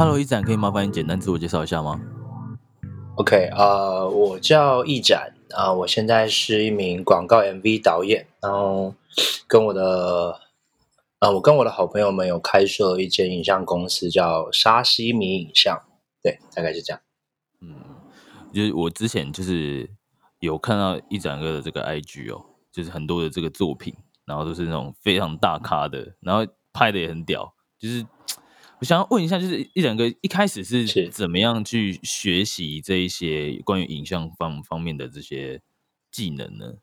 [0.00, 2.00] Hello，一展，可以麻烦你简单自我介绍一下吗
[3.16, 8.94] ？OK，呃，我叫一展，啊，我现在是一名广告 MV 导演，然后
[9.46, 10.40] 跟我的，
[11.18, 15.78] 啊，我跟我的好朋友们有开设一间影像公司，叫沙西米影像，
[16.22, 17.02] 对，大概是这样。
[17.60, 17.74] 嗯，
[18.54, 19.86] 就是我之前就是
[20.38, 23.94] 有看到一展哥的这个 IG 哦，就是很多的这个作品，
[24.24, 28.06] 然后都是那种非常大咖的，然后拍的也很屌，就是。
[28.80, 35.60] 我想要问一下，就是一两个一开始是怎么样去学习这一些关于影像方方面的这些
[36.10, 36.74] 技能呢？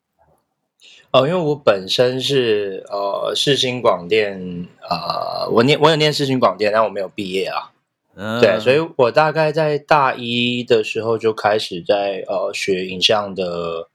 [1.12, 7.74] 哦，因为我本身是呃世新广电啊，我念我有念世新广电，但我没有毕业啊。
[8.16, 13.90] 嗯，对，所以我大概在大一的时候就开始在呃学影像的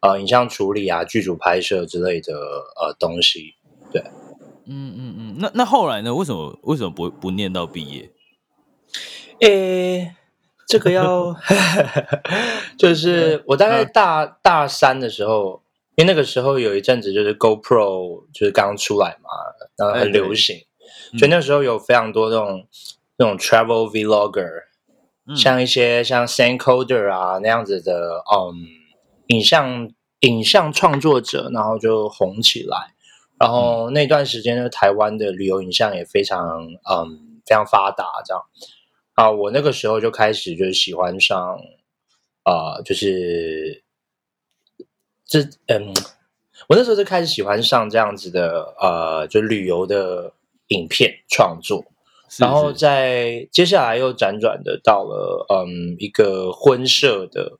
[0.00, 3.57] 呃影像处理啊、剧组拍摄之类的呃东西，对。
[4.68, 6.14] 嗯嗯嗯，那那后来呢？
[6.14, 8.10] 为什么为什么不不念到毕业？
[9.40, 10.14] 诶，
[10.66, 11.34] 这个要
[12.78, 15.62] 就是我大概大大三的时候，
[15.96, 19.30] 因为那个时候有一阵子就是 GoPro 就是刚出来嘛，
[19.76, 20.56] 然后很流行，
[21.18, 22.66] 所以那时候有非常多那种
[23.16, 24.64] 那种 travel vlogger，
[25.34, 28.54] 像一些像 Sancoder 啊那样子的，嗯，
[29.28, 32.94] 影像影像创作者，然后就红起来。
[33.38, 38.42] 然后那段时间呢，台湾的旅游影像也非常嗯非常发达，这样。
[39.14, 41.58] 啊，我那个时候就开始就是喜欢上
[42.44, 43.82] 啊，就是
[45.24, 45.92] 这嗯，
[46.68, 50.32] 我那时候就开始喜欢上这样子的呃，就旅游的
[50.68, 51.84] 影片创作，
[52.38, 57.58] 然后在接下来又辗转的到了嗯一个婚社的，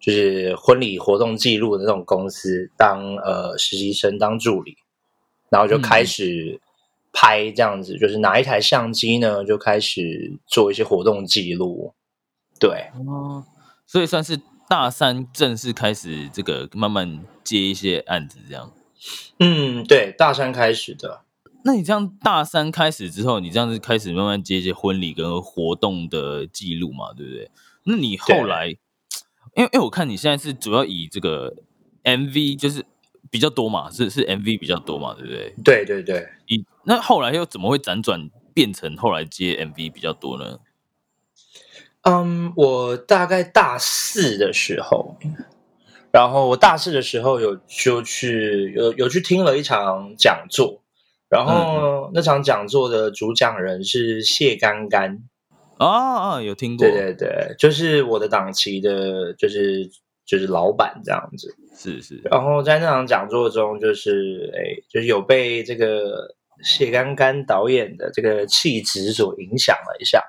[0.00, 4.76] 就是婚礼活动记录的那种公司当呃实习生当助理。
[5.54, 6.60] 然后就开始
[7.12, 11.94] 拍这样子，就是拿一台相机呢，就开始做一些活动记录。
[12.58, 13.44] 对，哦，
[13.86, 18.72] 所以算是大三正式开始这个慢慢接一些案子，这样。
[19.38, 21.20] 嗯，对，大三开始的。
[21.64, 27.48] 那你这样大三开始之后，你这样子开始慢慢接一些婚礼跟活动的记录嘛，对不对？
[27.84, 28.70] 那你后来，
[29.54, 31.54] 因为因为我看你现在是主要以这个
[32.02, 32.84] MV 就是。
[33.34, 35.52] 比较多嘛，是是 MV 比较多嘛，对不对？
[35.64, 36.24] 对对对。
[36.46, 40.60] 你那后来又怎么会辗转变成后来接 MV 比较多呢？
[42.02, 45.16] 嗯，我大概大四的时候，
[46.12, 50.80] 然后我大四的时候有就去有有去听了一场讲座，
[51.28, 55.24] 然后那场讲座的主讲人是谢干干
[55.78, 55.88] 啊
[56.36, 56.86] 啊，有听过？
[56.86, 59.90] 对对对，就是我的档期的，就是
[60.24, 61.56] 就是老板这样子。
[61.84, 70.22] 是是，然后在那场讲座中，就是哎，就是有被这个谢刚刚导演的这个气质所影响了一下，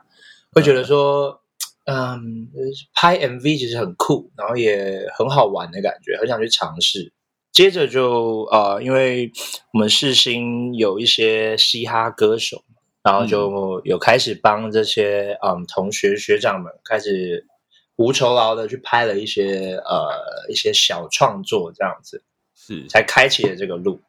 [0.52, 1.42] 会觉得说，
[1.86, 2.50] 嗯，
[2.94, 7.14] 拍 MV 其实很酷，然后也很好玩的感觉，很想去尝试。
[7.52, 9.32] 接着就呃，因为
[9.72, 12.64] 我们世新有一些嘻哈歌手，
[13.02, 17.48] 然后就有开始帮这些嗯同学学长们开始。
[17.98, 20.12] 无酬劳的去拍了一些呃
[20.50, 22.24] 一些小创作，这样子
[22.54, 24.02] 是才开启了这个路。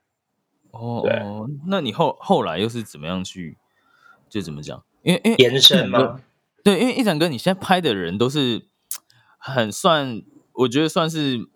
[0.73, 1.23] 哦，对，
[1.69, 3.57] 那你后后来又是怎么样去
[4.29, 4.83] 就怎么讲？
[5.03, 6.21] 因为因为延伸吗？
[6.65, 8.67] 对，因为一展哥你现在拍的人都是
[9.39, 10.21] 很算，
[10.53, 11.49] 我觉得算是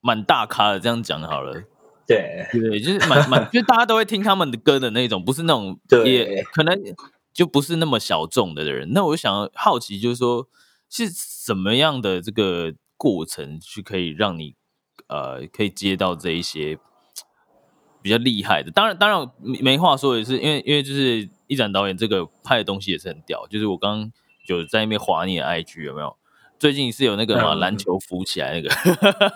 [0.00, 0.78] 蛮大咖的。
[0.78, 1.64] 这样讲好了，
[2.06, 6.80] 对对，就是蛮蛮， 就大家都会听他们的歌的那种，不是那种也可能
[7.32, 8.92] 就不是那么小众的人。
[8.92, 10.46] 那我想好奇，就是说。
[10.88, 14.54] 是什么样的这个过程去可以让你
[15.08, 16.78] 呃可以接到这一些
[18.02, 18.70] 比较厉害的？
[18.70, 23.46] 当然，当然没话说，也是因为因为就是一展导演这个拍的东西也是很屌。
[23.48, 24.12] 就是我刚刚
[24.46, 26.16] 有在那边划你的 IG 有没有？
[26.58, 28.74] 最近是有那个嘛篮球浮起来那个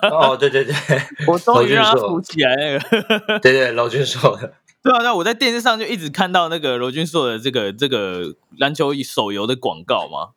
[0.08, 0.74] 哦，对对对，
[1.28, 10.30] 我终于让他浮起来那个，对 对，罗俊硕的，对啊，那我在电视上就一直看到那个罗俊硕的这个这个篮球手游的广告嘛。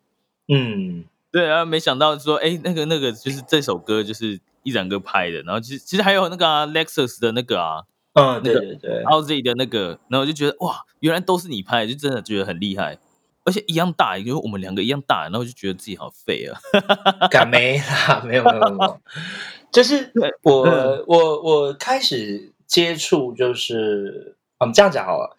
[0.47, 12.99] 嗯，对啊，没想到说，哎，那个那个就是这首歌就是一展哥拍的，然后其实其实还有那个啊 Lexus 的那个啊，嗯，对对对，OZ 的那个，然后我就觉得哇，原来都是你拍，就真的觉得很厉害，
[13.45, 16.59] 而且一样大，因为我们两个一样大，然后就觉得自己好废啊，
[17.31, 18.99] 敢没啦，没有没有没有，
[19.71, 20.11] 就是
[20.43, 25.37] 我我我开始接触就是，我们这样讲好了，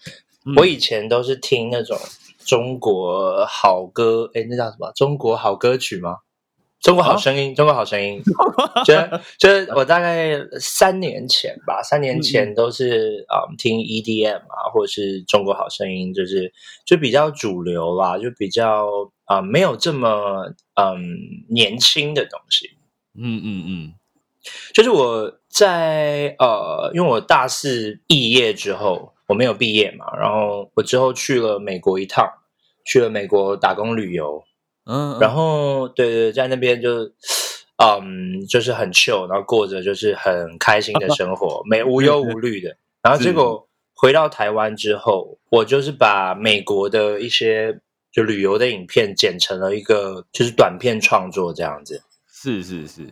[0.56, 1.99] 我以前都是听那种。
[2.46, 4.93] 中国好歌，哎，那叫什么？
[4.94, 6.19] 中国好歌曲吗？
[6.81, 8.23] 中国好声音，中国好声音。
[8.85, 8.94] 就
[9.38, 16.52] 就是我大概三年前吧，三年前都是啊听 EDM 啊，或者是中国好声音，就是
[16.85, 18.87] 就比较主流啦，就比较
[19.25, 21.00] 啊没有这么嗯
[21.49, 22.69] 年轻的东西。
[23.19, 23.94] 嗯嗯嗯，
[24.75, 29.14] 就是我在呃，因为我大四毕业之后。
[29.26, 32.29] 我没有毕业嘛，然后我之后去了美国一趟，
[32.85, 34.44] 去了美国打工旅游，
[34.85, 37.11] 嗯，然后对对，在那边就，
[37.79, 42.76] 嗯，就是很 chill，然后过着就是很开心的生活，没无忧无虑的。
[43.03, 47.81] 然后结果回到台湾之后，我就是把美国的一些
[48.12, 52.03] 就旅游的影片剪成了一个就是短片创作这样子。
[52.29, 53.03] 是是是，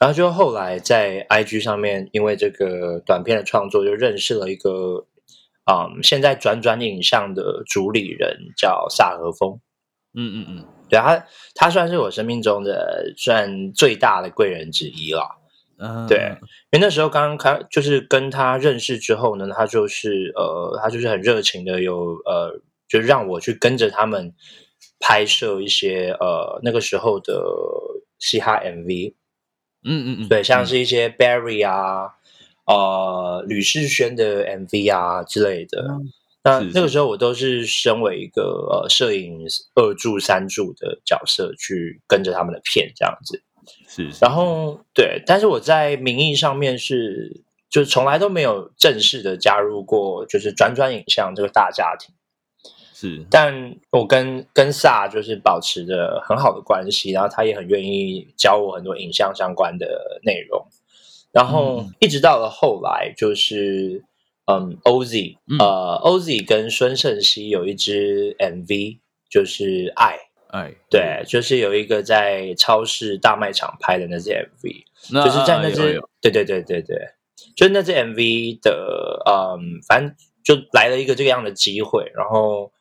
[0.00, 5.06] 然后就后来在 IG 上面，因为这个短片的创作，就认识了一个。
[5.70, 9.60] 嗯，现在转转影像的主理人叫萨和峰，
[10.14, 11.24] 嗯嗯嗯，对他，
[11.54, 15.38] 他算是我生命中的算最大的贵人之一了。
[15.78, 16.36] 嗯，对，
[16.72, 24.34] 因为那时候刚刚开，就是跟他认识之后呢，他就是呃，他就是很热情的，有呃，就让我去跟着他们
[24.98, 27.42] 拍摄一些呃那个时候的
[28.18, 29.14] 嘻哈 MV。
[29.84, 32.16] 嗯嗯嗯，对，像是一些 Barry 啊。
[32.70, 35.88] 呃，吕世轩的 MV 啊之类的，
[36.44, 39.44] 那那个时候我都是身为一个呃摄影
[39.74, 43.42] 二助三助的角色去跟着他们的片这样子，
[43.88, 44.08] 是。
[44.20, 52.14] 然后对，但是我在名义上面是，就从来都没有正式的加入过，就是转转影像这个大家庭。
[52.94, 60.64] 是，但我跟跟萨就是保持着很好的关系，然后他也很愿意教我很多影像相关的内容。
[61.32, 64.04] 然后一直到了后来，就是
[64.46, 68.98] 嗯，OZ，呃，OZ 跟孙盛熙有一支 MV，
[69.30, 70.18] 就是爱
[70.48, 76.98] 爱，对，就是有一个在超市大卖场拍的那支 MV，就是在那支，对对对对对，
[77.54, 80.12] 就那支 MV 的，嗯，反正
[80.42, 82.72] 就来了一个这个样的机会，然后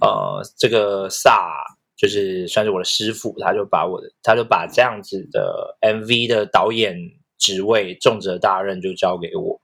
[0.00, 1.52] 呃，这个萨
[1.96, 6.96] 就是算是我的师傅，他就把我的，他就把这样子的 MV 的导演。
[7.38, 9.60] 职位重责大任就交给我，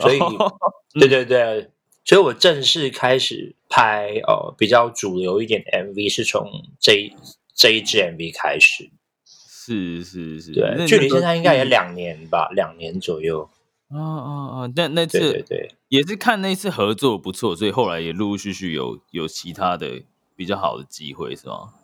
[0.00, 0.18] 所以
[0.98, 1.70] 对对对，
[2.04, 7.10] 所以我正式开始拍呃比较主流一点的 MV，是从这
[7.54, 8.90] 这一支 MV 开始。
[9.24, 13.48] 是是是，对，距离现在应该也两年吧，两年左右。
[13.90, 14.72] 哦哦哦！
[14.74, 20.02] 那那次对对，也是看那次合作不错，所以后来也陆陆续续有有其他的
[20.34, 21.74] 比较好的机会，是吗？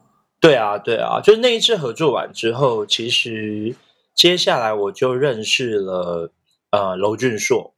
[0.40, 3.76] 对啊对啊，就是那一次合作完之后，其实。
[4.18, 6.32] 接下来我就认识了
[6.72, 7.76] 呃娄俊硕，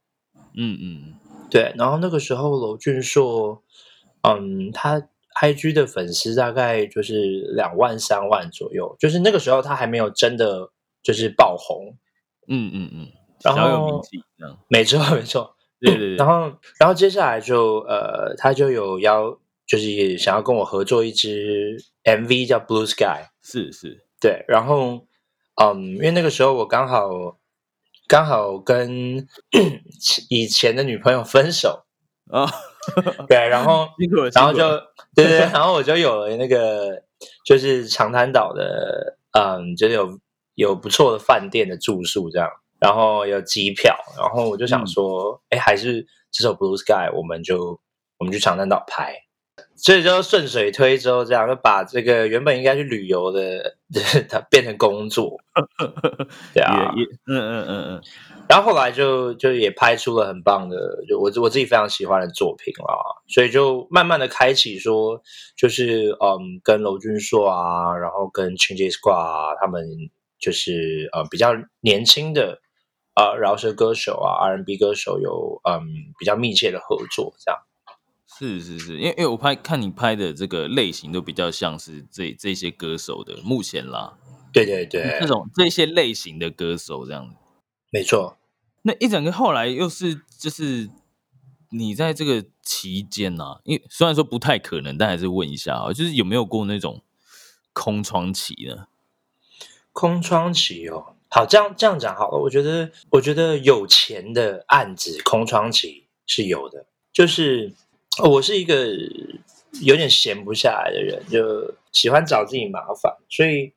[0.57, 1.13] 嗯嗯，
[1.51, 3.61] 对，然后那个时候娄俊硕，
[4.23, 5.07] 嗯，他
[5.39, 10.71] IG 的粉丝大概就是两万三万左右，就是那个时候他还没有真的
[11.03, 11.95] 就是爆红，
[12.47, 13.07] 嗯嗯嗯，
[13.43, 14.23] 然后有名气，
[14.67, 25.05] 没错没错，对对对，然后然后接下来就呃他就有邀，就是想要跟我合作一支 MV 叫 Blue Sky，是是，对，然后。
[25.55, 27.37] 嗯，因为那个时候我刚好
[28.07, 29.27] 刚好跟
[30.29, 31.85] 以前的女朋友分手
[32.31, 32.49] 啊，
[33.27, 33.87] 对，然后
[34.33, 34.77] 然后就
[35.13, 37.03] 对 对，然后我就有了那个
[37.45, 40.19] 就是长滩岛的，嗯，就是有
[40.55, 47.79] 有不错的饭店的住宿这样，然后有机票，然后我就想说，哎，还是这首 Blue Sky，我们就
[48.17, 49.15] 我们去长滩岛拍。
[49.83, 53.77] 所以就顺水推舟，这样就把这个原本应该去旅游的，
[54.29, 55.37] 它变成工作。
[56.53, 56.93] 对啊，
[57.25, 58.01] 嗯嗯嗯嗯。
[58.47, 60.77] 然后后来就就也拍出了很棒的，
[61.09, 63.23] 就我我自己非常喜欢的作品了。
[63.27, 65.19] 所以就慢慢的开启说，
[65.57, 69.83] 就是嗯，跟娄俊硕啊，然后跟 Changes Squad 啊，他们
[70.39, 72.59] 就是呃比较年轻的
[73.15, 75.81] 啊饶舌歌手啊，R&B 歌手有嗯
[76.19, 77.59] 比较密切的合作，这样。
[78.39, 84.17] 是是是，因为因为我拍看你拍的这个类型都比较像是这这些歌手的，目前啦，
[84.51, 87.35] 对对对，这种这些类型的歌手这样子，
[87.91, 88.37] 没错。
[88.83, 90.89] 那一整个后来又是就是
[91.69, 97.03] 你在这个期间呢，因为虽然说不太可能，但还是问一下啊，就是有没有过那种
[97.73, 98.87] 空窗期呢？
[99.93, 102.39] 空窗期哦，好，这样这样讲好了。
[102.39, 106.87] 我觉得，我觉得有钱的案子空窗期是有的。
[107.13, 107.73] 就是
[108.23, 108.87] 我是一个
[109.81, 113.73] 有点闲不下来的人，就喜欢找自己麻烦，所以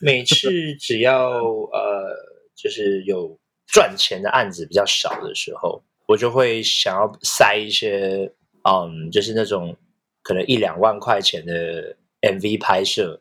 [0.00, 2.14] 每次 只要呃，
[2.54, 8.32] 就是有赚钱的案子比较少的时候，我就会想要塞一些，
[8.68, 9.76] 嗯，就是那种
[10.22, 13.20] 可能一两万块钱的 MV 拍摄。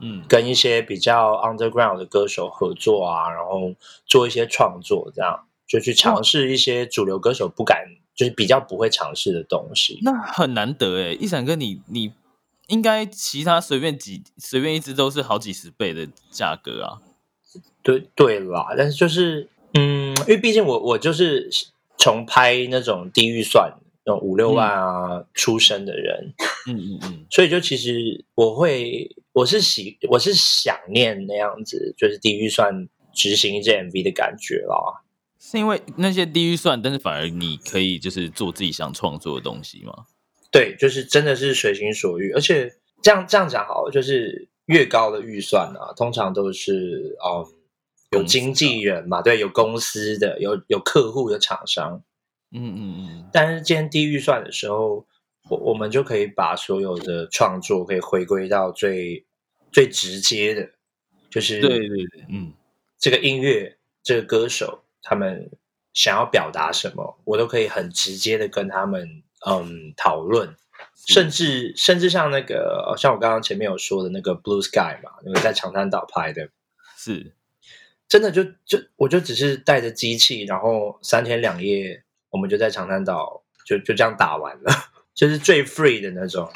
[0.00, 3.74] 嗯，跟一些比较 underground 的歌手合作啊，然后
[4.06, 7.84] 做一些创作，这样就去尝试一些主流歌手不敢，
[8.18, 10.00] 就是比较不会尝试的东西。
[10.02, 12.12] 那很难得哎，一闪哥，你你
[12.66, 16.98] 应该其他随便几随便一支都是好几十倍的价格啊。
[17.82, 21.48] 对对啦，但是就是嗯，因为毕竟我我就是
[21.96, 23.72] 从拍那种低预算。
[24.22, 26.32] 五六万啊，出生的人，
[26.66, 35.04] 嗯嗯嗯， 所以就其实我会，我是喜，我是想念那样子，就是低预算执行一支 MV 的感觉啦。
[35.40, 40.06] 是因为那些低预算，但是反而你可以就是做自己想创作的东西吗？
[40.50, 47.46] 对，就是真的是随心所欲，而且这样这样讲好，就是越高的预算啊，通常都是嗯
[48.12, 52.02] 有经纪人嘛，对，有公司的，有有客户的厂商。
[52.50, 55.06] 嗯嗯嗯，但是今天低预算的时候，
[55.50, 59.26] 我我们就可以把所有的创作可以回归到最
[59.70, 60.70] 最直接的，
[61.28, 62.54] 就是对对对，嗯，
[62.98, 65.50] 这个音乐这个歌手他们
[65.92, 70.54] 想要表达什么，我都可以很直接的跟他们嗯讨论，
[71.06, 76.48] 甚至甚至像那个像我刚刚前面有说的那个 Blue Sky 嘛，那个在长滩岛拍的，
[76.96, 77.34] 是
[78.08, 82.04] 真的就就我就只是带着机器，然后三天两夜。
[82.30, 84.70] 我们就在长滩岛，就就这样打完了，
[85.16, 86.46] 就是最 free 的那种。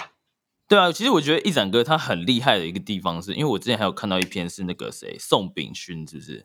[0.69, 6.45] 对啊，其实我觉得一展哥他很厉害的一个地方，是因为我之前还有看到一篇是那个谁宋炳勋，是不是？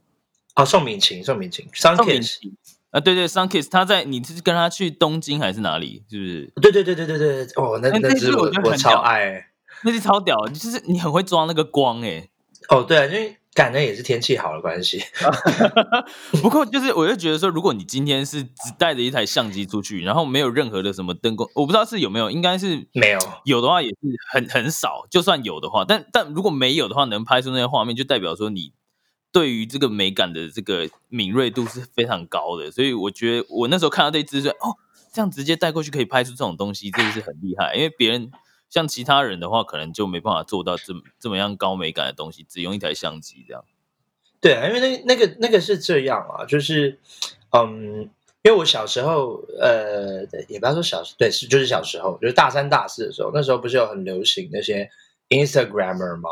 [0.57, 2.37] 哦，宋敏晴，宋敏晴，Sun Kiss
[2.91, 6.03] 啊，对对，，Sun Kiss，他在你是跟他去东京还是哪里？
[6.09, 6.51] 是不是？
[6.61, 9.47] 对对对对对对，哦，那那支我我超爱，
[9.83, 12.27] 那支超屌，就是你很会抓那个光哎。
[12.69, 13.37] 哦，对啊，因为。
[13.53, 15.01] 感觉也是天气好的关系
[16.43, 23.95] 不过就是我就觉得说，如果你今天是只带着一台相机出去，然后没有任何的什么灯光，我不知道是有没有，应该是没有，有的话也是
[24.31, 25.07] 很很少。
[25.09, 28.73] 就算有的话，但但如果没有的话，能拍出那些画面，就代表说你
[29.31, 32.71] 对于这个美感的这个敏锐度是非常高的。
[32.71, 34.77] 所以我觉得我那时候看到这支说，哦，
[35.13, 38.31] 这样直接带过去可以拍出这种东西，真的是很厉害，因为别人。
[38.69, 43.63] 像其他人的话，可能就没办法做到这么这么样高美感的东西，只用一台相机这样。
[44.41, 46.99] 对啊，因为那那个那个是这样啊，就是
[47.51, 48.01] 嗯，
[48.41, 54.89] 因为我小时候呃，也不要说小时对，是就是小时候，就是大三大四的时候，那时候不是有很流行那些
[55.29, 56.29] Instagramer 吗？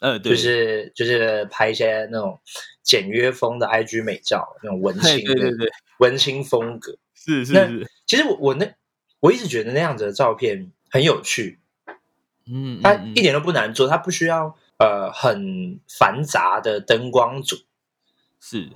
[0.00, 2.40] 呃，对，就是就是拍一些那种
[2.82, 6.96] 简约风的 IG 美照，那种文青，对对对，文青风格。
[7.14, 8.72] 是是是，其实我我那
[9.20, 10.72] 我一直觉得那样子的照片。
[10.90, 11.58] 很有趣，
[12.50, 17.58] 嗯，它一点都不难做，它不需要呃很繁杂的灯光组，
[18.40, 18.70] 是，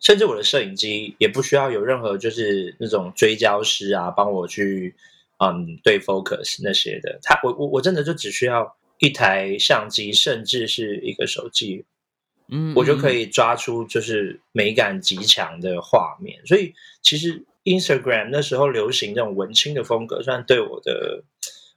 [0.00, 4.94] 甚至我的摄影机也不需要有任何就是那种追焦师啊帮我去
[5.36, 11.84] 嗯对 focus 那些的，它我我我真的就只需要一台相机，甚至是一个手机，
[12.46, 17.44] 嗯，我就可以抓出就是美感极强的画面，所以其实。
[17.62, 21.22] Instagram 那时候流行这种文青的风格，虽然对我的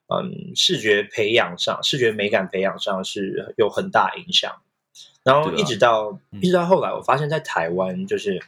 [0.08, 4.50] 嗯视觉培养上、视觉美感培养上是有很大影响。
[5.26, 8.42] 然后一直到一直到后来，我发现，在台湾就是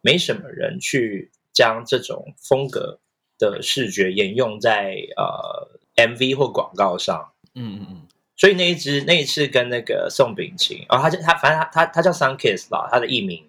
[0.00, 2.98] 没什么人去将这种风格
[3.38, 7.32] 的视觉沿用在呃 MV 或广告上。
[7.54, 8.08] 嗯嗯嗯。
[8.42, 13.40] 所以那一只那一次跟那个宋秉晴，哦，他叫他，反正他他他叫 Sun Kiss 吧，他的艺名。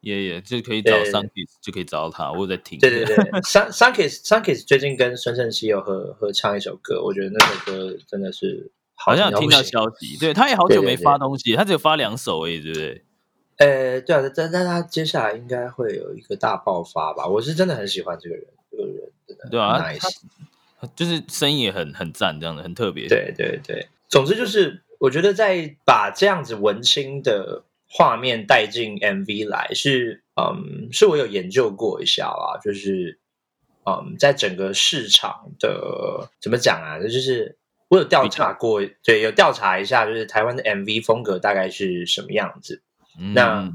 [0.00, 2.78] 也也就可以找 Sunkiss 就可以找到他，我在听。
[2.78, 13.04] 对对对，Sun Sunkiss Sunkiss 最近跟孙盛熙有合合唱一首歌，我觉得那首歌真的是好像有听到消息，对他也好久没发东西，他只有发两首而已，对不对？
[13.58, 17.26] 呃，对啊，但但他接下来应该会有一个大爆发吧？
[17.26, 19.78] 我是真的很喜欢这个人，这个人真的对啊，
[20.80, 23.06] 他就是声音也很很赞，这样的很特别。
[23.08, 27.64] 对对对，总之就是我觉得在把这样子文青的。
[27.90, 33.18] 画面带进 MV 来是，嗯，是我有研究过一下啦，就是，
[33.86, 37.00] 嗯，在整个市场的怎么讲啊？
[37.00, 37.56] 就是
[37.88, 42.82] 我有调查过，对，有调查一下，就是台湾的 MV 风格大概是什么样子。
[43.32, 43.72] 那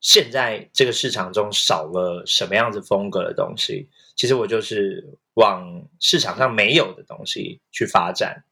[0.00, 3.88] 现在这个市场中少了什么样子风格的东西？
[4.14, 8.44] 其实我就是往市场上没有的东西去发展。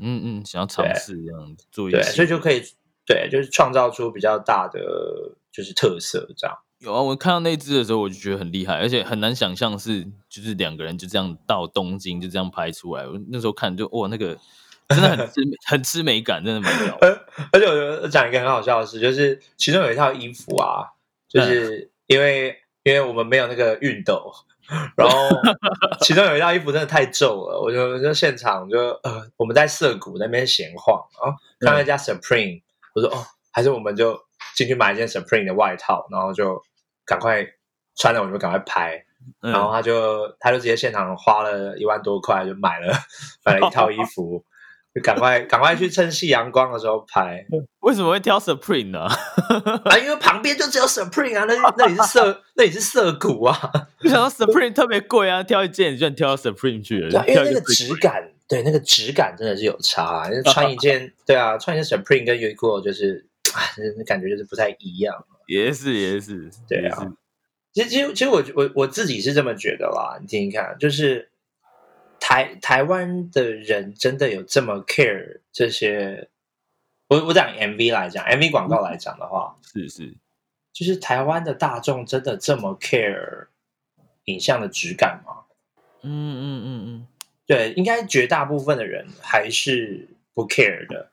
[0.00, 2.62] 嗯嗯，想要尝试这样子做一对，所以就可以。
[3.06, 4.78] 对，就是创造出比较大的
[5.50, 6.56] 就是特色这样。
[6.78, 13.04] 有啊，我看到那只的时候，我就觉得很厉害，而且很难想象是就是两个人就这样到东京就这样拍出来。
[13.08, 14.38] 我那时候看就哇，那个
[14.90, 16.96] 真的很吃很吃美感，真的蛮屌。
[17.52, 20.86] 而且我讲一个很好笑的事，就是其中有一套衣服啊，
[21.26, 24.32] 就是因为因为我们没有那个熨斗，
[24.96, 25.16] 然后
[26.00, 32.62] 其中有一套衣服真的太皱了，我就就现场就呃我们在涩谷那边闲晃啊，看到一家 Supreme，
[32.94, 34.18] 我说哦，还是我们就
[34.54, 36.62] 进去买一件 Supreme 的外套，然后就。
[37.06, 37.44] 赶快
[37.96, 39.04] 穿了，我就赶快拍，
[39.40, 42.94] 然后他就他就直接现场花了一万多块就买了
[43.44, 44.44] 买了一套衣服，
[44.94, 47.44] 就赶快赶快去趁夕阳光的时候拍。
[47.80, 49.00] 为什么会挑 Supreme 呢？
[49.00, 53.58] 啊，因为旁边就只有 Supreme 啊，那那里是涩 那里是涩谷啊。
[54.00, 57.22] 就想到 Supreme 特别贵啊，挑一件你就挑到 Supreme 去了。
[57.22, 60.28] 对，因为那个质感，对那个质感真的是有差。
[60.52, 63.26] 穿一件，对啊，穿一件 Supreme 跟 Uniqlo 就是，
[63.96, 65.14] 那感觉就是不太一样。
[65.46, 67.06] 也是也是，对啊。
[67.72, 70.18] 其实其实其实我我我自己是这么觉得啦。
[70.20, 71.30] 你听听看，就是
[72.20, 76.28] 台台湾的人真的有这么 care 这些？
[77.08, 80.16] 我我讲 MV 来讲，MV 广告来讲的话，是是，
[80.72, 83.48] 就是台湾的大众真的这么 care
[84.26, 85.46] 影像的质感吗？
[86.02, 87.06] 嗯嗯嗯嗯，
[87.46, 91.10] 对，应该绝大部分的人还是不 care 的。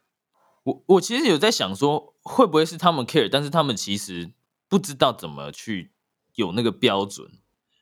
[0.64, 2.14] 我我其实有在想说。
[2.30, 4.30] 会不会是他们 care，但是他们其实
[4.68, 5.92] 不知道怎么去
[6.36, 7.26] 有那个标准？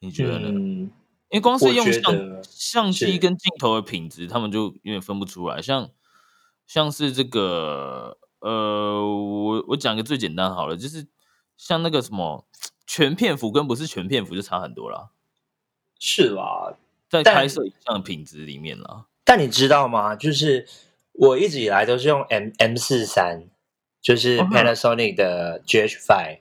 [0.01, 0.91] 你觉得呢？
[1.35, 5.61] 因为光是用相相机跟镜头的品质，他们就有点分不出来。
[5.61, 5.89] 像
[6.65, 11.07] 像是这个，呃，我我讲个最简单好了，就是
[11.57, 12.45] 像那个什么
[12.87, 15.11] 全片幅跟不是全片幅就差很多了。
[15.99, 16.73] 是啦，
[17.09, 19.07] 在拍摄影像品质里面啦。
[19.25, 20.15] 但你知道吗？
[20.15, 20.65] 就是
[21.11, 23.49] 我一直以来都是用 M M 四三。
[24.01, 26.39] 就是 Panasonic 的 GH5，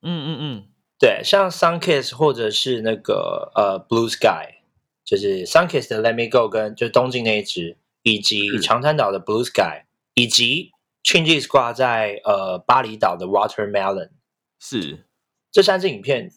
[0.00, 0.64] 嗯嗯嗯，
[0.98, 4.62] 对，像 Sunkiss 或者是那个呃 Blue Sky，
[5.04, 10.72] 就是 Sunkiss 的 Let Me Go 跟就东京那一支，以及长滩岛的 Blue Sky，以及
[11.04, 14.10] Changes 挂在呃巴厘岛的 Watermelon，
[14.58, 15.04] 是。
[15.52, 16.32] 这三支影片，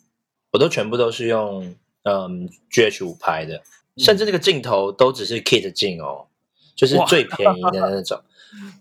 [0.52, 3.62] 我都全部都是用嗯 GH5 拍的，
[3.98, 6.28] 甚至那个镜头都只是 Kit 镜哦，
[6.76, 8.22] 就是最便宜的那种，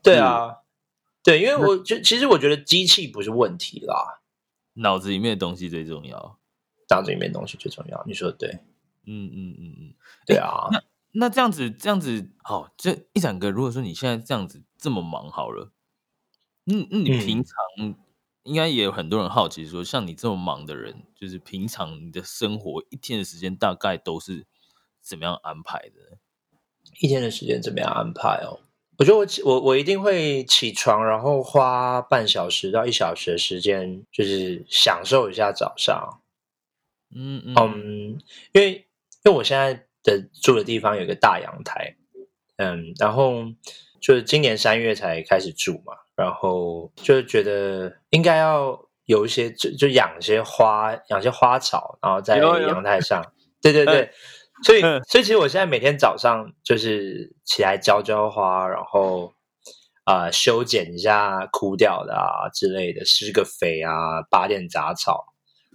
[0.03, 0.57] 对啊。
[1.25, 4.21] 对，因为我就其实我觉得机器不是问题啦，
[4.79, 6.39] 脑子里面的东西最重要，
[6.91, 8.03] 脑子里面东西最重要。
[8.07, 8.61] 你说的对，
[9.05, 9.95] 嗯嗯嗯嗯，
[10.27, 10.69] 对啊。
[10.71, 15.73] 那那这样子这样子好，这一展哥，如果说你现在这样子这么忙好了，
[16.67, 17.55] 嗯嗯，你平常
[18.45, 24.47] 应该也有很多人好奇说，像你这么忙的人，就是平常你的生活一天的时间大概都是
[25.01, 26.19] 怎么样安排的？
[27.01, 28.61] 一天的时间怎么样安排哦？
[28.99, 36.21] 我觉得我我我一定会起床，然后花半小时到一小时的时间，就是享受一下早上。
[37.15, 38.19] 嗯嗯，
[38.53, 41.95] 因为因为我现在的住的地方有一个大阳台，
[42.57, 43.45] 嗯，然后
[44.01, 53.25] 就是今年三月才开始住嘛，然后就觉得应该要有一些就就养一些花，养些花草，然后在阳台上，
[53.63, 54.11] 对对对。
[54.65, 59.33] 所以，所以其实我现在每天早上就是起来浇浇花，然后
[60.05, 65.25] 啊修剪一下枯掉的啊之类的，施个肥啊，拔点杂草，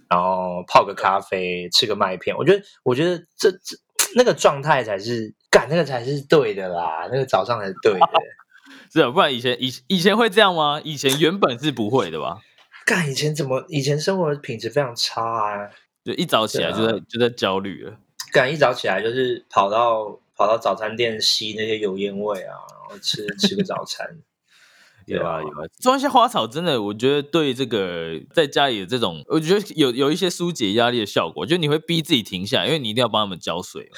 [0.08, 2.36] 然后泡个咖啡，吃个麦片。
[2.36, 3.76] 我觉得，我觉得这这
[4.14, 8.06] 那个状态才是干，那个才是对的啦，那个早上才是对的。
[8.92, 10.80] 是啊，不然以前以以前会这样吗？
[10.84, 12.38] 以前原本是不会的吧？
[12.84, 13.64] 干，以前怎么？
[13.68, 15.70] 以前生活品质非常差啊，
[16.04, 17.96] 就一早起来就在就在焦虑了。
[18.34, 24.04] 赶一早起来就是跑到跑到早餐店吸那些油烟味啊，然后吃吃个早餐。
[25.06, 31.46] 有啊有啊，种一些花草真的，我觉得对这个在家里的这种，我觉得有有一些疏解压力的效果。
[31.46, 33.88] 就你会逼自己停下，因为你一定要帮他们浇水。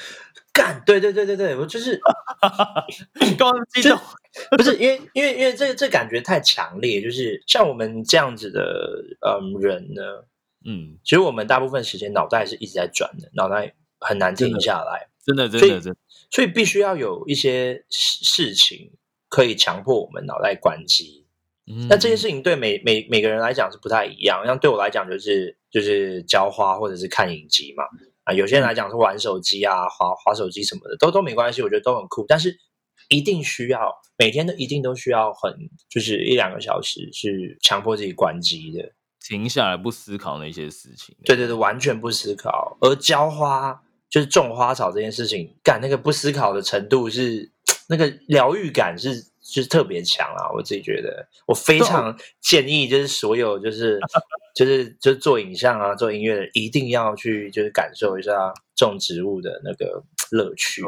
[0.53, 1.99] 干，对对对对对，我就是
[3.39, 3.97] 刚激动，
[4.57, 10.01] 不是因为因为因为这这感觉太强烈，就是像我们这样子的嗯人呢，
[10.65, 13.73] 嗯，其实我们大部分时间脑袋是一直在转的，脑袋。
[13.99, 18.91] 很难停下来，真的，真的，真的，所以必须要有一些事事情
[19.27, 21.25] 可以强迫我们脑袋关机。
[21.89, 24.45] 那这些事情对每每每个人来讲是不太一样。
[24.45, 27.83] 像对我来讲，就是就是浇花或者是看影集嘛。
[28.23, 32.23] 啊，有些人来讲是玩手机啊，滑滑手机什么的，都都没关系，我觉得都很酷。
[32.25, 32.57] 但是
[33.09, 35.53] 一定需要每天都一定都需要很
[35.89, 41.17] 就是一两个小时是强迫自己关机的，停下来不思考那些事情。
[41.25, 42.77] 对对对，完全不思考。
[42.79, 43.83] 而浇花。
[44.09, 47.51] 就是种花草这件事情，干那个不思考的程度是
[47.89, 50.51] 那个疗愈感是就是特别强啊！
[50.53, 53.99] 我自己觉得，我非常建议，就是所有就是
[54.55, 60.81] 就是就是做影像啊、做音乐的，一定要去就是感受一下种植物的那个乐趣。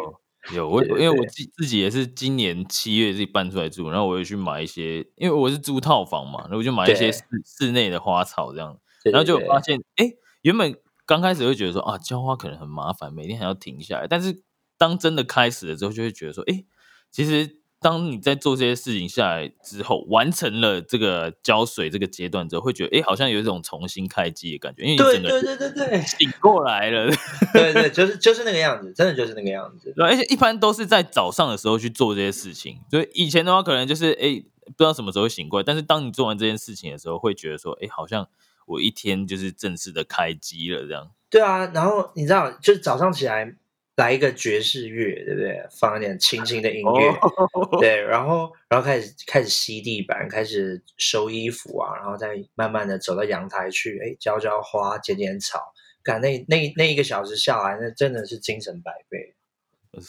[0.53, 10.05] 有我，因为我自自己也是今年七月自己搬出来住，然后我也去买一些，因为我是租套房嘛，然后我就买一些室室内的花草这样，然后就发现，哎，
[10.41, 10.73] 原本
[11.10, 14.43] 刚开始会觉得说啊，浇花可能很麻烦，每天还要停下来，但是
[14.78, 16.63] 当真的开始了之后，就会觉得说，哎，
[17.10, 17.58] 其实。
[17.82, 27.10] 当你在做这些事情下来之后，完成了这个浇水这个阶段之后，会觉得哎，好像有一种重新开机的感觉，因为对对对对对，醒过来了，
[27.54, 29.93] 对对，就是就是那个样子，真的就是那个样子。
[29.95, 38.28] 对，而且一般都是在早上的时候去做这些事情，所以以前的话可能就是哎，不知道什么时候醒过来，但是当你做完这件事情的时候，会觉得说哎，好像
[38.69, 41.12] 我一天就是正式的开机了这样。
[41.29, 43.55] 对啊，然后你知道，就是早上起来。
[43.99, 45.62] 来一个爵士乐，对不对？
[45.77, 59.36] 放一点轻轻的音乐，对，然后，然后开始开始吸地板，开始收衣服啊，然后再慢慢的走到阳台去，哎，浇浇花，剪剪草，干那那那一个小时下来，那真的是精神百倍，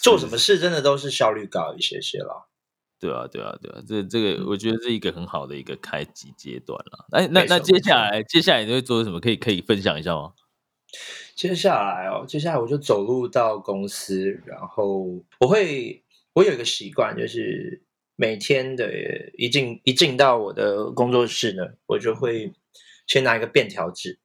[0.00, 2.48] 做什么事真的都是效率高一些些了。
[3.00, 7.06] 对啊，对啊，对啊，这这个我觉得是一个很好的一个开机阶段了。
[7.12, 9.18] 哎，那那接下来接下来你会做什么？
[9.18, 10.34] 可以可以分享一下吗？
[11.34, 15.06] 接下来哦，接下来我就走路到公司，然后
[15.38, 17.82] 我会，我有一个习惯，就是
[18.16, 18.92] 每天的
[19.38, 22.52] 一进一进到我的工作室呢，我就会
[23.06, 24.18] 先拿一个便条纸，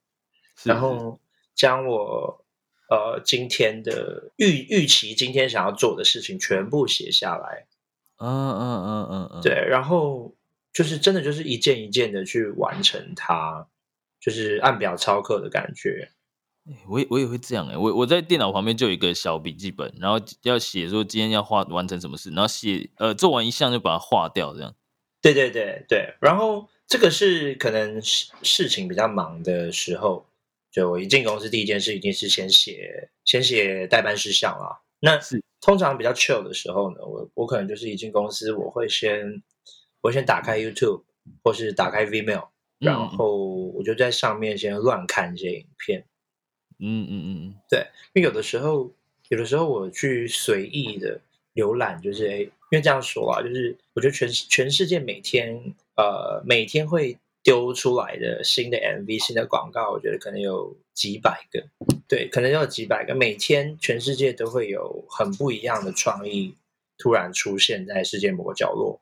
[0.64, 1.22] 然后
[1.54, 2.46] 将我
[2.90, 7.68] 呃今天的预预期今天想要做的事情全部写下来。
[8.18, 10.34] 嗯嗯嗯嗯嗯，对，然后
[10.72, 13.68] 就是真的就是一件一件的去完成它，
[14.20, 16.10] 就是按表操课的感觉。
[16.88, 24.74] 我也我也会这样哎，我我在电脑旁边就有一个小笔记本，然后要写说今天要画完成什么事，然后写呃做完一项就把它划掉，这样。
[25.22, 30.26] 对对对对，然后这个是可能事事情比较忙的时候，
[30.72, 34.82] 就我一进公司第一件事一定是先写先写代办事项啊。
[35.00, 39.42] 那是通常比较 chill 的时候呢，我我可能就是一进公司我会先
[40.02, 41.02] 我先打开 YouTube
[41.44, 43.36] 或是打开 Vimeo，然后
[43.74, 46.06] 我就在上面先乱看一些影片。
[46.78, 48.92] 嗯嗯嗯嗯，对，因为有的时候，
[49.30, 51.20] 有的时候我去随意的
[51.56, 61.66] 浏览，就是哎，因为这样说啊，就是我觉得全全世界每天呃每天会丢出来的新的 MV、新的广告，我觉得可能有几百个，
[62.08, 66.56] 对，可能要几百个，每天全世界都会有很不一样的创意
[66.98, 69.02] 突然出现在世界某个角落。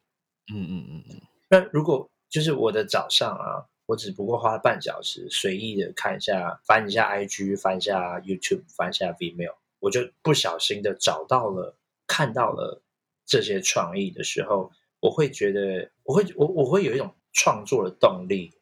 [0.53, 3.65] 嗯嗯嗯嗯，那如果就是我的早上啊。
[3.85, 11.75] 我只不过花了半小时，随意的看一下，翻一下 IG，翻一下 YouTube，翻一下 Vimeo，我就不小心的找到了，
[12.07, 12.81] 看到了
[13.25, 18.53] 这些创意的时候，我会觉得，我会，我我会有一种创作的动力。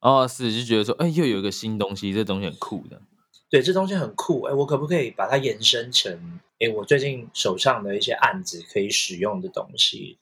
[0.00, 3.02] 哦，是，就觉得说，哎，又有一个新东西，这东西很酷的。
[3.52, 10.18] 对，这东西很酷，哎，我可不可以把它延伸成，哎，我最近手上的一些案子可以使用的东西？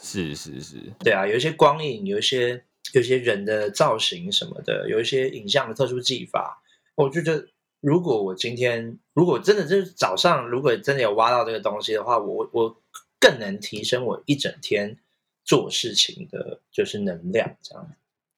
[0.00, 2.64] 是是是，对啊，有一些光影，有一些。
[2.94, 6.60] 有些人的造型什么的，有一些影像的特殊技法，
[6.96, 7.46] 我就觉得
[7.80, 12.82] 如果我今天如果真的就是早上，如果真的有挖到这个东西的话，我我
[13.20, 14.98] 更能提升我一整天
[15.44, 17.88] 做事情的就是能量，这样。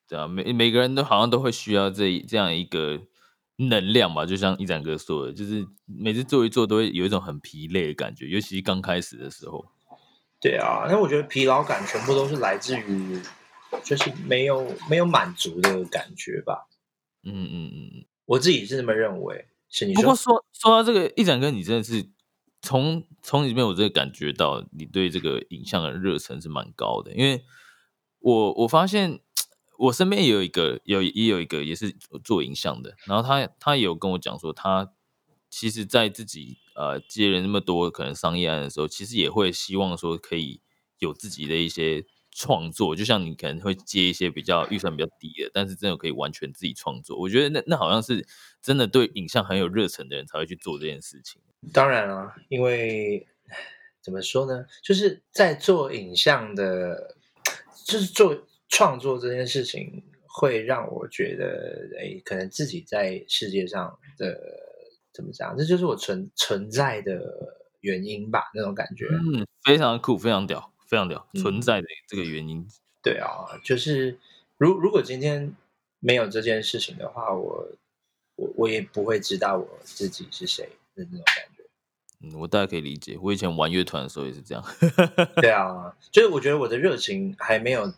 [0.07, 3.01] 对啊，每每个人都好像都会需要这这样一个
[3.57, 9.65] 能量吧，就像一展哥说的，就是每次做一做都会有一种很疲累的感觉，尤其是刚开始的时候。
[10.41, 13.21] 对啊，那我觉得疲劳感全部都是来自于。
[13.83, 16.69] 就是没有没有满足的感觉吧，
[17.25, 19.49] 嗯嗯嗯，我自己是这么认为。
[19.69, 22.09] 是你不过说说到这个一展哥，你真的是
[22.63, 27.43] 从从里面我真的感觉到你对这个影像的热忱是蛮高的，因为
[28.21, 29.19] 我我发现
[29.79, 34.93] 我身边也有一个有也有一个也是做影像的，然后他他有跟我讲说，他
[35.51, 40.61] 其实在自己呃接了那么多可能商业案的时候，其实也会希望说可以
[40.99, 42.05] 有自己的一些。
[42.37, 47.17] 创作就像你可能会接一些比较预算比较低的，但是真的可以完全自己创作。
[47.17, 48.27] 我觉得那那好像是
[48.61, 51.41] 真的对影像很有热忱的人才会去做这件事情。
[51.73, 53.29] 当然啊，因为
[54.03, 57.17] 怎么说呢，就是在做影像的，
[57.87, 64.37] 就是做创作这件事情，会让我觉得，哎，可能自己在世界上的
[65.13, 67.23] 怎么讲，这就是我存存在的
[67.81, 69.07] 原因吧，那种感觉。
[69.07, 70.71] 嗯，非常酷，非常屌。
[70.87, 72.65] 非常屌，存在的这个原因。
[73.03, 74.17] 对啊，就是
[74.59, 75.53] 如如果今天
[75.99, 77.67] 没有这件事情的话，我
[78.37, 81.65] 我我也不会知道我自己是谁的那种感觉。
[82.21, 83.19] 嗯，我大概可以理解。
[83.21, 84.63] 我以前玩乐团的时候也是这样。
[85.37, 87.93] 对啊，就是我觉得我的热情还没有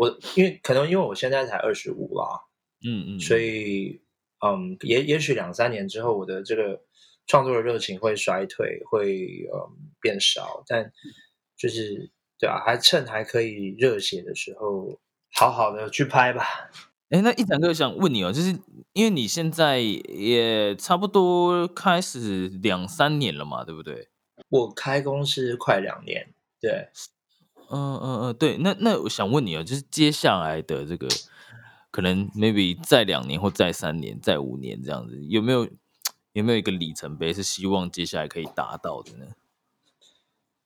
[0.00, 2.40] 我，因为可能因为我现在才二十五啦，
[2.82, 4.00] 嗯嗯，所以
[4.42, 6.80] 嗯，也也许两三年之后，我的这个
[7.26, 10.64] 创作的热情会衰退，会嗯变少。
[10.66, 10.90] 但
[11.54, 14.98] 就是对啊，还趁还可以热血的时候，
[15.34, 16.70] 好好的去拍吧。
[17.10, 18.58] 哎，那一展哥想问你哦，就是
[18.94, 24.08] 因为你现在也差不多开始两三年了嘛，对不对？
[24.48, 26.88] 我开公司快两年，对，
[27.70, 28.56] 嗯嗯嗯，对。
[28.58, 31.08] 那那我想问你啊，就是接下来的这个
[31.90, 35.68] 可能 maybe 再两年或再三年、再五年这样子，有没有
[36.32, 39.26] 有没有一个里程碑是希望接下来可以达到的呢？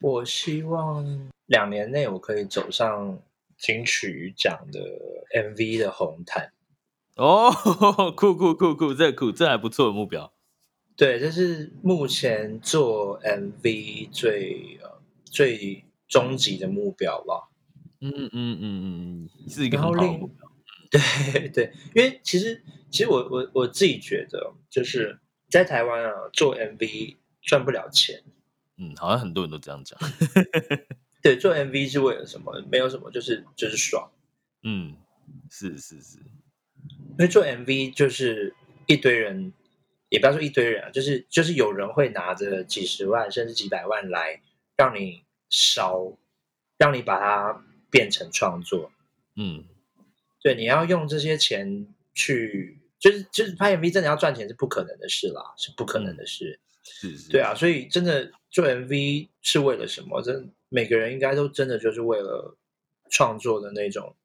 [0.00, 3.18] 我希望两年内我可以走上。
[3.56, 4.80] 金曲奖的
[5.32, 6.52] MV 的红毯
[7.14, 7.52] 哦，
[8.14, 10.32] 酷酷酷酷，这酷，这还不错的目标。
[10.96, 17.50] 对，这是目前做 MV 最呃最终极的目标吧。
[18.00, 20.48] 嗯嗯嗯嗯嗯，是一个很好的目标。
[20.88, 25.18] 对对，因为其实其实我我我自己觉得，就是
[25.50, 28.22] 在台湾啊做 MV 赚不了钱。
[28.76, 29.98] 嗯，好像很多人都这样讲。
[31.20, 32.62] 对，做 MV 是为了什么？
[32.70, 34.08] 没有什么，就是就是爽。
[34.62, 34.94] 嗯，
[35.50, 38.54] 是是是，因为做 MV 就是
[38.86, 39.52] 一堆人，
[40.10, 44.40] 也不要说一堆人啊，就是就是有人会拿着几十万甚至几百万来
[44.76, 45.23] 让你
[45.54, 46.16] 烧，
[46.76, 48.90] 让你把它变成创作。
[49.36, 49.64] 嗯，
[50.42, 56.60] 对，你要用这些钱去，就是就是拍 MV 真的要赚钱是不可能的事啦，是不可能的事。
[56.82, 60.20] 是是，对啊，所以真的做 MV 是为了什么？
[60.22, 60.52] 真。
[60.70, 62.56] 每个人应该都真的就是为了
[63.08, 64.16] 创作的那种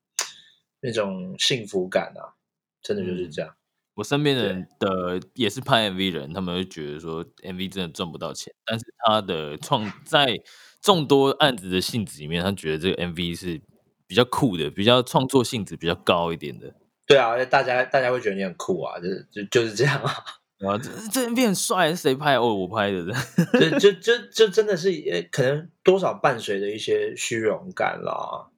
[0.80, 2.34] 那种幸福感啊，
[2.82, 3.56] 真的就是这样。
[3.94, 10.42] 我身边的人的也是拍 MV 人，他们会觉得说 MV 真的赚不到钱，但是他的创在
[10.82, 13.62] 众多案子的性质里面，他觉得这个 MV 是
[14.08, 16.74] 比较酷的，比较创作性质比较高一点的。
[17.06, 20.14] 对啊，大家大家会觉得你很酷啊，就就就是这样啊。
[20.60, 22.36] 啊，这这 MV 很帅，是谁拍？
[22.36, 23.06] 哦，我拍的。
[23.54, 28.50] 这这这这真的是，呃，可能多少伴随着一些虚荣感啦。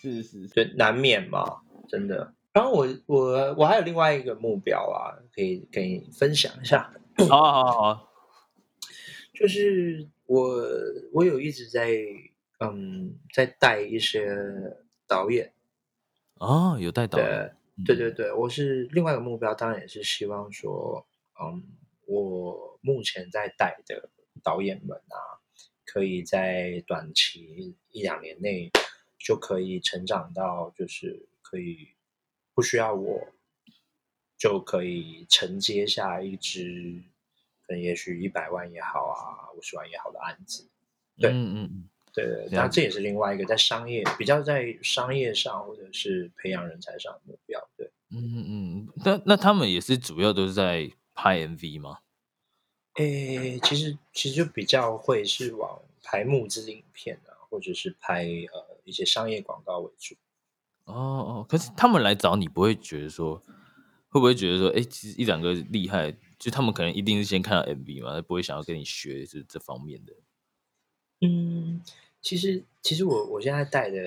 [0.00, 1.44] 是是，就难免嘛，
[1.88, 2.32] 真的。
[2.52, 6.90] 然后我我我还有另外一个目标啊，可以跟你分享一下。
[7.18, 8.08] 好好好好，
[9.34, 10.62] 就是我
[11.12, 11.90] 我有一直在
[12.60, 14.28] 嗯在带一些
[15.08, 15.52] 导演。
[16.34, 17.56] 哦，有带导演。
[17.84, 21.04] 对对对，我是另外一个目标，当然也是希望说。
[21.42, 21.64] 嗯，
[22.06, 24.08] 我目前在带的
[24.42, 25.40] 导演们啊，
[25.84, 28.70] 可以在短期一两年内
[29.18, 31.88] 就可以成长到，就是可以
[32.54, 33.26] 不需要我
[34.36, 37.02] 就可以承接下一支，
[37.70, 40.68] 可能也许一百万也好啊，五十万也好的案子。
[41.16, 47.60] 对，嗯嗯嗯，对对，那这也是另外一个在商业比较在商业上或者是培养人才上的目标。
[47.76, 50.90] 对，嗯嗯嗯，那那他们也是主要都是在。
[51.12, 51.98] 拍 MV 吗？
[52.94, 60.14] 诶，其实其实就比较会是往拍募资影片啊，或者是拍呃一些商业广告为主。
[60.86, 63.36] 哦哦，可是他们来找你，不会觉得说，
[64.08, 70.14] 会不会觉得说，哎，其实一两个厉害，就他们可能一定是先看到 MV 嘛，不会想要跟你学这这方面的。
[71.20, 71.82] 嗯，
[72.22, 73.98] 其实其实我我现在带的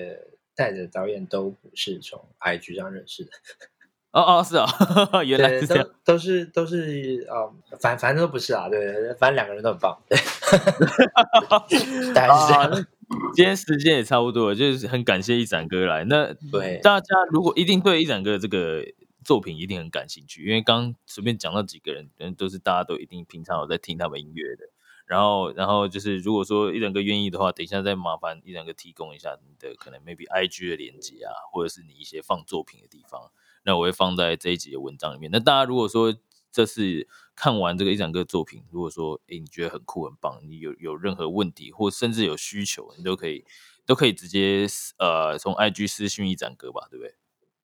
[0.54, 3.30] 带的导演都不是从 IG 上认识的。
[4.10, 4.66] 哦哦，是啊，
[5.26, 10.16] 原来是这样，都是都是哦，反反正都不是啊，对，反正两个人都很棒，对，
[12.14, 12.86] 大概是这样。
[13.34, 16.04] 今天时间也差不多了，就是很感谢一展哥来。
[16.04, 18.84] 那对大家如果一定对一展哥这个
[19.24, 24.70] 作品一定很感兴趣，因为刚随便讲到几个人，人都是大家都一定平常有在听他们音乐的。
[25.06, 33.30] 然后，然后就是如果说一两个愿意的话，等一下再麻烦一两个提供一下你的可能 maybe IG 的连接啊，或者是你一些放作品的地方。
[33.64, 35.30] 那我会放在这一集的文章里面。
[35.30, 36.14] 那大家如果说
[36.50, 43.44] 这次看完这个一两个作品，如果说诶你觉得很酷很棒，你有有任何问题或甚至有需求，你都可以
[43.84, 44.66] 都可以直接
[44.98, 47.14] 呃从 IG 私讯一展哥吧，对不对？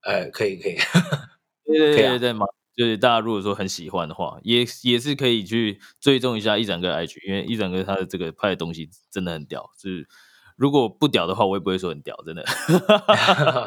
[0.03, 0.77] 呃，可以可以，
[1.79, 10.07] 对对对对嘛，就是大家如果说很喜欢的话，也也是可以去追踪一下一展哥 IG，因为一展哥他的这个拍的东西真的很屌，就是。
[10.57, 12.45] 如果不屌的话，我也不会说很屌，真的。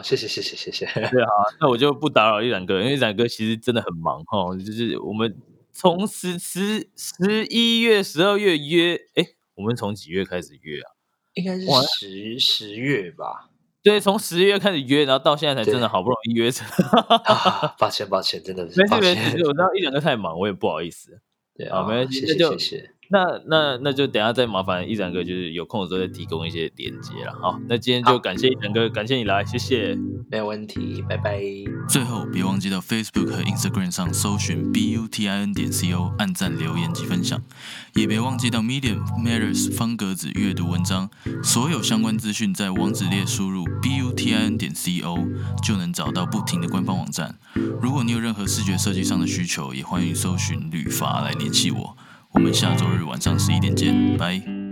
[0.04, 0.86] 谢谢谢谢谢谢。
[0.86, 4.56] 对啊，那我就不打扰一两个，因为一展哥其实真的很忙哈。
[4.63, 5.36] 就是我们
[5.72, 10.94] 从十十十一月、十二月约，哎，我们从几月开始约啊？
[11.34, 11.66] 应该是
[11.98, 13.50] 十十月吧。
[13.84, 16.65] 对，从十月开始约，然后到现在才真的好不容易约成。
[17.78, 18.80] 抱歉抱歉，真的是。
[18.80, 21.19] 没事没事，我知道一两个太忙，我也不好意思。
[21.56, 22.92] 对啊，没关系，谢谢谢谢。
[23.13, 27.38] 那那那就等下再麻烦一展哥，就是有空的时候再提供一些连接了。
[27.39, 29.95] 好，那今天就感谢一展哥，感谢你来，谢谢，
[30.32, 31.39] 没有问题，拜拜。
[31.88, 37.39] 最后别忘记到 Facebook 和 Instagram 上搜寻 B U T I N 点 C O，按赞、留言及分享，
[37.93, 41.12] 也别忘记到 Medium Matters 方格子阅读文章，
[41.43, 45.19] 所有相关资讯在网址列输入 B U T I N 点 C O
[45.62, 47.36] 就能找到不停的官方网站。
[47.80, 51.95] 如果你有任何视觉设计上的需求，也欢迎搜寻旅发来联系我。
[52.34, 54.62] 我们下周日晚上十一点见，拜。